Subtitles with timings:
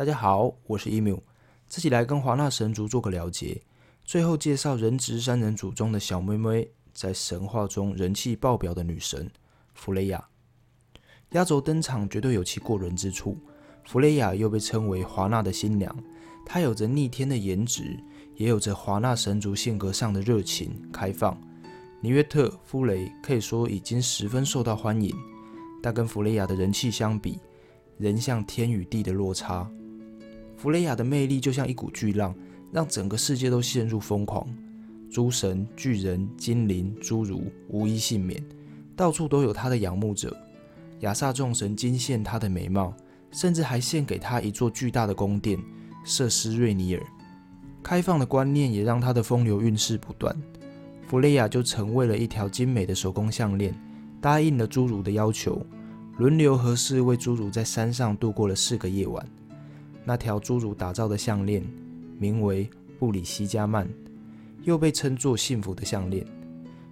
[0.00, 1.20] 大家好，我是 emu，
[1.68, 3.60] 自己来跟华纳神族做个了解，
[4.02, 9.30] 最后介绍人质三人组中的小妹妹，在神话中人气爆表的女神
[9.74, 10.26] 弗雷亚。
[11.32, 13.36] 压轴登场绝对有其过人之处，
[13.84, 15.94] 弗雷亚又被称为华纳的新娘，
[16.46, 18.02] 她有着逆天的颜值，
[18.36, 21.38] 也有着华纳神族性格上的热情开放。
[22.00, 25.14] 尼约特·夫雷可以说已经十分受到欢迎，
[25.82, 27.38] 但跟弗雷亚的人气相比，
[27.98, 29.70] 仍像天与地的落差。
[30.60, 32.34] 弗雷亚的魅力就像一股巨浪，
[32.70, 34.46] 让整个世界都陷入疯狂。
[35.10, 38.38] 诸神、巨人、精灵、侏儒无一幸免，
[38.94, 40.36] 到处都有他的仰慕者。
[40.98, 42.92] 亚萨众神惊羡他的美貌，
[43.30, 45.58] 甚至还献给他一座巨大的宫殿——
[46.04, 47.02] 瑟斯瑞尼尔。
[47.82, 50.36] 开放的观念也让他的风流韵事不断。
[51.08, 53.74] 弗雷亚就成为了一条精美的手工项链，
[54.20, 55.64] 答应了侏儒的要求，
[56.18, 59.26] 轮流和四位侏儒在山上度过了四个夜晚。
[60.04, 61.64] 那条侏儒打造的项链，
[62.18, 63.88] 名为布里西加曼，
[64.62, 66.26] 又被称作幸福的项链，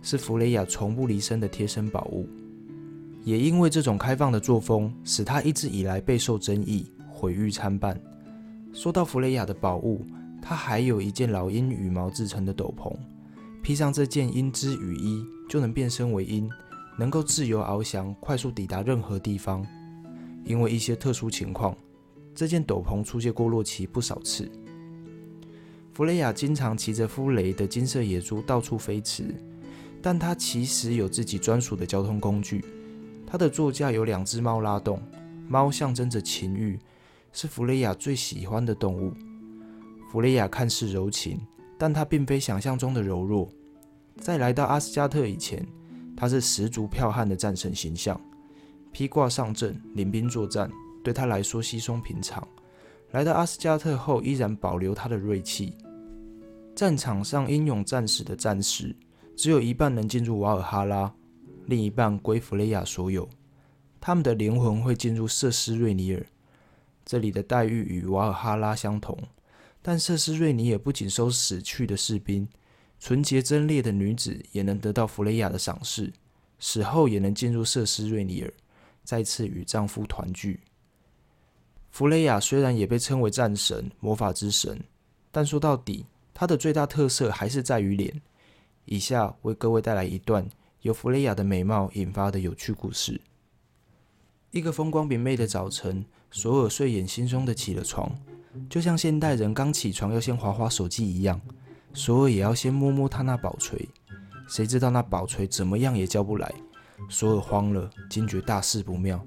[0.02, 2.28] 是弗雷亚从不离身的贴身宝物。
[3.24, 8.00] 也因为这种开放的作风，使他一直以来备受争议，毁誉参半。
[8.72, 10.04] 说到弗雷亚的宝物，
[10.40, 12.94] 他还有一件老鹰羽毛制成的斗篷，
[13.62, 16.48] 披上这件鹰之羽衣，就能变身为鹰，
[16.98, 19.66] 能够自由翱翔，快速抵达任何地方。
[20.44, 21.76] 因为一些特殊情况。
[22.38, 24.48] 这件斗篷出现过洛奇不少次。
[25.92, 29.34] 弗雷亚经常骑着夫雷的金色野猪到处飞驰，
[30.00, 32.64] 但他其实有自己专属的交通工具。
[33.26, 35.02] 他的座驾有两只猫拉动，
[35.48, 36.78] 猫象征着情欲，
[37.32, 39.12] 是弗雷亚最喜欢的动物。
[40.08, 41.40] 弗雷亚看似柔情，
[41.76, 43.48] 但她并非想象中的柔弱。
[44.20, 45.66] 在来到阿斯加特以前，
[46.16, 48.20] 她是十足剽悍的战神形象，
[48.92, 50.70] 披挂上阵，领兵作战。
[51.08, 52.46] 对他来说稀松平常。
[53.12, 55.74] 来到阿斯加特后，依然保留他的锐气。
[56.76, 58.94] 战场上英勇战死的战士，
[59.34, 61.10] 只有一半能进入瓦尔哈拉，
[61.64, 63.26] 另一半归弗雷亚所有。
[63.98, 66.26] 他们的灵魂会进入瑟斯瑞尼尔。
[67.06, 69.16] 这里的待遇与瓦尔哈拉相同，
[69.80, 72.46] 但瑟斯瑞尼尔不仅收死去的士兵，
[73.00, 76.12] 纯洁贞烈的女子也能得到弗雷亚的赏识，
[76.58, 78.52] 死后也能进入瑟斯瑞尼尔，
[79.04, 80.60] 再次与丈夫团聚。
[81.90, 84.80] 弗雷亚虽然也被称为战神、魔法之神，
[85.30, 88.20] 但说到底，她的最大特色还是在于脸。
[88.84, 90.48] 以下为各位带来一段
[90.82, 93.20] 由弗雷亚的美貌引发的有趣故事。
[94.50, 98.10] 一个风光明媚的早晨，索尔睡眼惺忪的起了床，
[98.70, 101.38] 就像现代人刚起床要先划划手机一样，
[101.92, 103.86] 索尔也要先摸摸他那宝锤。
[104.48, 106.54] 谁知道那宝锤怎么样也叫不来，
[107.10, 109.22] 索尔慌了，惊觉大事不妙，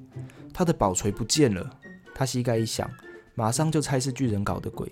[0.52, 1.80] 他的宝锤不见了。
[2.14, 2.90] 他膝盖一响，
[3.36, 4.92] 马上就猜是巨人搞的鬼。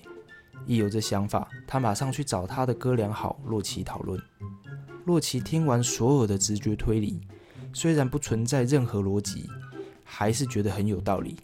[0.65, 4.21] 一有这想法，他马上去找他的哥俩好洛奇讨论。
[5.05, 7.21] 洛奇听完所有的直觉推理，
[7.73, 9.49] 虽然不存在任何逻辑，
[10.03, 11.37] 还是觉得很有道理。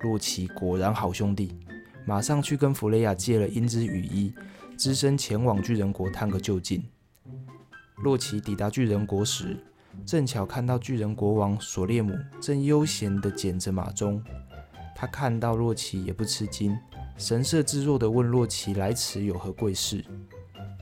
[0.00, 1.58] 洛奇果然好兄弟，
[2.06, 4.32] 马上去跟弗雷亚借了鹰之羽衣，
[4.76, 6.82] 只身前往巨人国探个究竟。
[7.96, 9.56] 洛奇抵达巨人国时，
[10.06, 14.22] 正巧看到巨人国王索列姆正悠闲地捡着马鬃。
[15.00, 16.76] 他看到洛奇也不吃惊，
[17.16, 20.04] 神色自若地问洛奇来此有何贵事。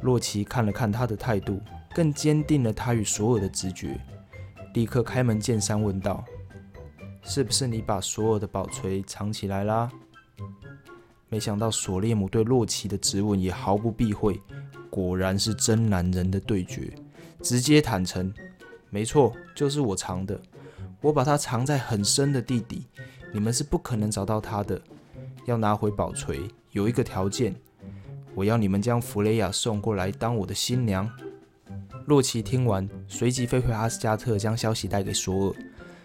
[0.00, 1.60] 洛奇看了看他的态度，
[1.94, 4.00] 更坚定了他与索尔的直觉，
[4.72, 6.24] 立刻开门见山问道
[7.24, 9.92] ：“是不是你把索尔的宝锤藏起来啦？”
[11.28, 14.40] 没想到索列姆对洛奇的质问也毫不避讳，
[14.88, 16.90] 果然是真男人的对决，
[17.42, 18.32] 直接坦诚
[18.88, 20.40] ：“没错，就是我藏的，
[21.02, 22.86] 我把它藏在很深的地底。”
[23.36, 24.80] 你们是不可能找到他的。
[25.44, 27.54] 要拿回宝锤，有一个条件，
[28.34, 31.06] 我要你们将弗雷亚送过来当我的新娘。
[32.06, 35.54] 洛奇听完，随即飞回阿斯加特，将消息带给索尔。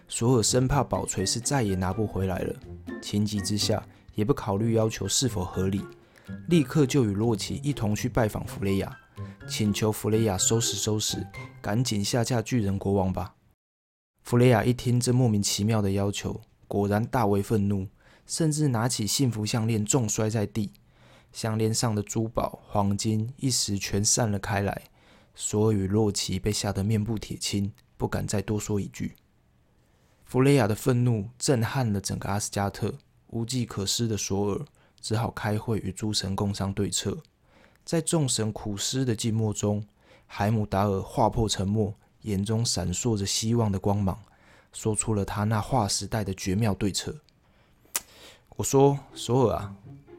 [0.09, 2.53] 索尔生怕宝锤是再也拿不回来了，
[3.01, 3.81] 情急之下，
[4.13, 5.81] 也不考虑要求是否合理，
[6.49, 8.93] 立刻就与洛奇一同去拜访弗雷亚，
[9.47, 11.25] 请求弗雷亚收拾收拾，
[11.61, 13.35] 赶紧下嫁巨人国王吧。
[14.21, 16.41] 弗雷亚一听这莫名其妙的要求。
[16.71, 17.85] 果然大为愤怒，
[18.25, 20.71] 甚至拿起幸福项链重摔在地，
[21.33, 24.83] 项链上的珠宝、黄金一时全散了开来。
[25.35, 29.15] 索尔与洛奇被吓得面部铁青，不敢再多说一句。
[30.23, 32.93] 弗雷亚的愤怒震撼了整个阿斯加特，
[33.27, 34.65] 无计可施的索尔
[35.01, 37.17] 只好开会与诸神共商对策。
[37.83, 39.83] 在众神苦思的静默中，
[40.25, 44.17] 海姆达尔划破沉默，眼中闪烁着希望的光芒。
[44.71, 47.15] 说出了他那划时代的绝妙对策。
[48.57, 49.75] 我说：“索尔啊，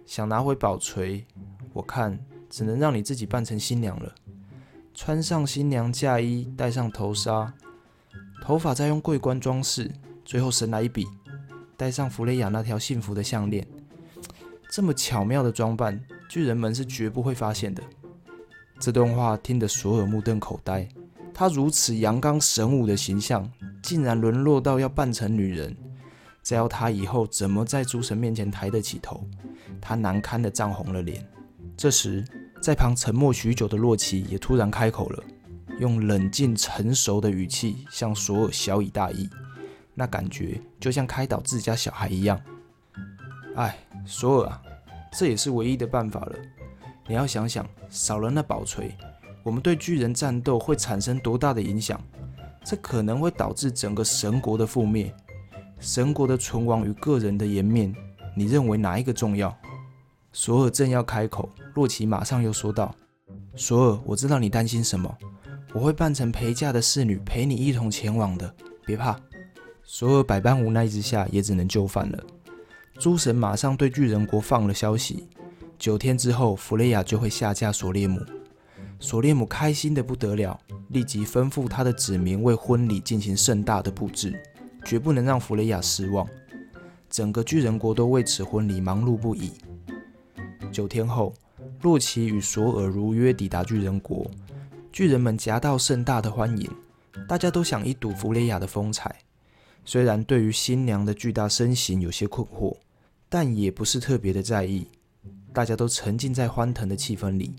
[0.06, 1.24] 想拿回宝锤，
[1.72, 2.18] 我看
[2.50, 4.14] 只能让你自己扮成新娘了，
[4.94, 7.54] 穿上新娘嫁衣，戴上头纱，
[8.42, 9.90] 头发再用桂冠装饰，
[10.24, 11.06] 最后神来一笔，
[11.76, 13.66] 戴上弗雷亚那条幸福的项链。
[14.70, 17.82] 这么巧妙的装扮，巨人们是绝不会发现的。”
[18.80, 20.88] 这段话听得索尔目瞪口呆。
[21.34, 23.50] 他如此阳刚神武的形象，
[23.82, 25.76] 竟然沦落到要扮成女人，
[26.42, 29.24] 这要他以后怎么在诸神面前抬得起头？
[29.80, 31.26] 他难堪的涨红了脸。
[31.76, 32.24] 这时，
[32.60, 35.24] 在旁沉默许久的洛奇也突然开口了，
[35.80, 39.28] 用冷静成熟的语气向索尔小以大义，
[39.94, 42.40] 那感觉就像开导自家小孩一样。
[43.56, 43.76] 哎，
[44.06, 44.62] 索尔啊，
[45.12, 46.36] 这也是唯一的办法了。
[47.08, 48.94] 你要想想，少了那宝锤。
[49.42, 52.00] 我们对巨人战斗会产生多大的影响？
[52.64, 55.12] 这可能会导致整个神国的覆灭，
[55.80, 57.92] 神国的存亡与个人的颜面，
[58.36, 59.52] 你认为哪一个重要？
[60.32, 62.94] 索尔正要开口，洛奇马上又说道
[63.56, 65.12] ：“索尔，我知道你担心什么，
[65.72, 68.54] 我会扮成陪嫁的侍女陪你一同前往的，
[68.86, 69.18] 别怕。”
[69.82, 72.24] 索尔百般无奈之下，也只能就范了。
[72.94, 75.28] 诸神马上对巨人国放了消息：
[75.76, 78.20] 九天之后，弗雷亚就会下嫁索列姆。
[79.02, 80.56] 索列姆开心的不得了，
[80.90, 84.40] 立即吩咐他的子民为婚礼进行盛大的布置，
[84.84, 86.24] 绝不能让弗雷亚失望。
[87.10, 89.54] 整个巨人国都为此婚礼忙碌不已。
[90.70, 91.34] 九天后，
[91.80, 94.30] 洛奇与索尔如约抵达巨人国，
[94.92, 96.70] 巨人们夹道盛大的欢迎，
[97.28, 99.16] 大家都想一睹弗雷亚的风采。
[99.84, 102.76] 虽然对于新娘的巨大身形有些困惑，
[103.28, 104.86] 但也不是特别的在意，
[105.52, 107.52] 大家都沉浸在欢腾的气氛里。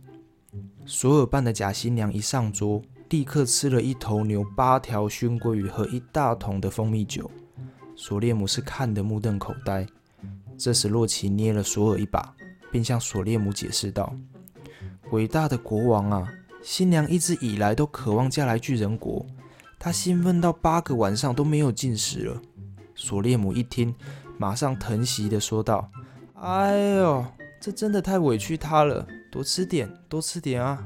[0.86, 7.30] 索尔扮的假新娘一上桌，立刻吃了一头牛、八条熏鲑鱼和一大桶的蜂蜜酒。
[7.96, 9.86] 索列姆是看得目瞪口呆。
[10.58, 12.36] 这时，洛奇捏了索尔一把，
[12.72, 14.14] 并向索列姆解释道
[15.12, 16.28] ：“伟大的国王啊，
[16.62, 19.26] 新娘一直以来都渴望嫁来巨人国，
[19.80, 22.42] 她兴奋到八个晚上都没有进食了。”
[22.96, 23.94] 索列姆一听，
[24.38, 25.90] 马上疼惜地说道
[26.36, 27.26] ：“哎呦，
[27.60, 30.86] 这真的太委屈她了。”多吃点，多吃点啊！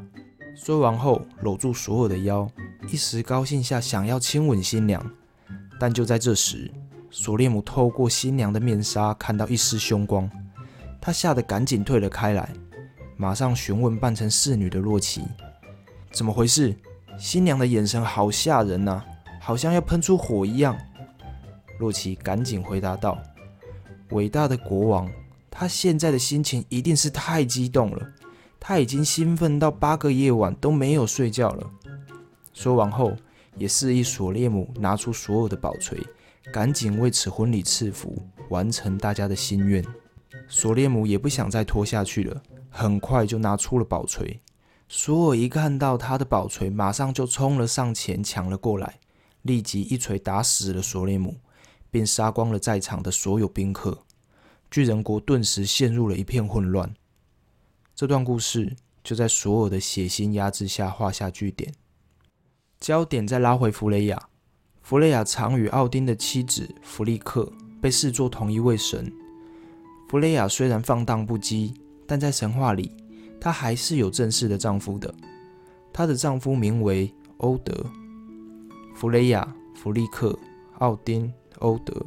[0.55, 2.49] 说完后，搂住索尔的腰，
[2.89, 5.05] 一时高兴下想要亲吻新娘。
[5.77, 6.71] 但就在这时，
[7.11, 10.31] 索列姆透过新娘的面纱看到一丝凶光，
[11.01, 12.49] 他吓得赶紧退了开来，
[13.17, 15.23] 马上询问扮成侍女的洛奇
[16.13, 16.73] ：“怎么回事？
[17.19, 19.03] 新娘的眼神好吓人呐，
[19.41, 20.73] 好像要喷出火一样。”
[21.79, 23.21] 洛奇赶紧回答道
[24.11, 25.11] ：“伟大的国王，
[25.51, 28.09] 他现在的心情一定是太激动了。”
[28.59, 31.69] 他已经兴奋到八个夜晚都没有睡觉了。
[32.53, 33.15] 说完后，
[33.55, 35.99] 也示意索列姆拿出所有的宝锤，
[36.51, 38.17] 赶紧为此婚礼赐福，
[38.49, 39.85] 完成大家的心愿。
[40.47, 44.39] 索列姆也不想再拖下去了，很快就拿出了宝锤。
[44.89, 48.99] 索尔一看到他的宝锤，马上就冲了上前抢了过来，
[49.41, 51.35] 立即一锤打死了索列姆，
[51.91, 53.97] 并杀光了在场的所有宾客。
[54.71, 56.93] 巨人国顿时陷入了一片混乱。
[57.97, 61.73] 这段故事就在所有的血腥压制下画下句点。
[62.79, 64.29] 焦点再拉回弗雷亚。
[64.83, 67.51] 弗雷亚常与奥丁的妻子弗利克
[67.81, 69.11] 被视作同一位神。
[70.07, 71.73] 弗雷亚虽然放荡不羁，
[72.05, 72.95] 但在神话里，
[73.41, 75.11] 她还是有正式的丈夫的。
[75.91, 77.83] 她的丈夫名为欧德。
[78.93, 80.37] 弗雷亚、弗利克、
[80.77, 82.05] 奥丁、欧德，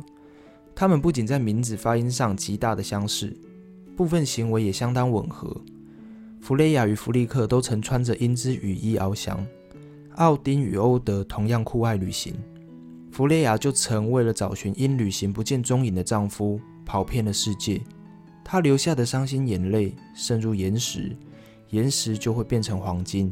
[0.73, 3.37] 他们不仅在名字发音上极大的相似，
[3.97, 5.61] 部分行为也相当吻合。
[6.41, 9.47] 弗雷亚与弗利克都曾穿着鹰之羽衣翱翔，
[10.17, 12.35] 奥丁与欧德同样酷爱旅行。
[13.11, 17.81] 弗雷亚就曾为了找寻因旅行不见踪影的丈夫，跑遍了世界。
[18.43, 21.15] 她流下的伤心眼泪渗入岩石，
[21.69, 23.31] 岩石就会变成黄金，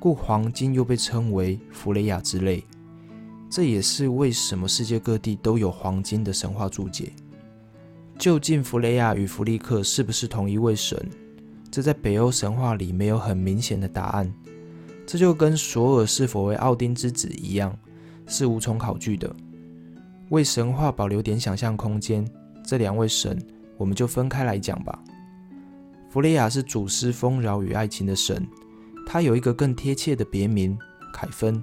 [0.00, 2.64] 故黄金又被称为弗雷亚之泪。
[3.48, 7.12] 这也是为什么世界各地都有黄金的神话注解。
[8.18, 10.98] 究竟弗雷亚与弗利克是不是同一位神？
[11.76, 14.32] 这在北欧神话里没有很明显的答案，
[15.06, 17.78] 这就跟索尔是否为奥丁之子一样，
[18.26, 19.30] 是无从考据的。
[20.30, 22.26] 为神话保留点想象空间，
[22.64, 23.38] 这两位神
[23.76, 24.98] 我们就分开来讲吧。
[26.08, 28.48] 弗雷亚是主司丰饶与爱情的神，
[29.06, 30.78] 他有一个更贴切的别名
[31.12, 31.62] 凯芬。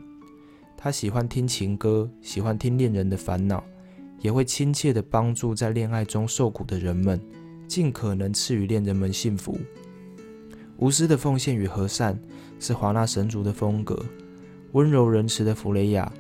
[0.78, 3.64] 他喜欢听情歌，喜欢听恋人的烦恼，
[4.20, 7.20] 也会亲切地帮助在恋爱中受苦的人们，
[7.68, 9.58] 尽可能赐予恋人们幸福。
[10.78, 12.20] 无私的奉献与和善
[12.60, 14.04] 是华纳神族的风格，
[14.74, 16.12] 温柔仁慈的弗雷亚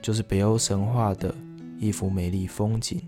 [0.00, 1.34] 就是北欧神话的
[1.78, 3.00] 一幅美丽风景。